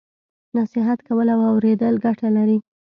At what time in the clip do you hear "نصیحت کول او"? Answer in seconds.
0.57-1.39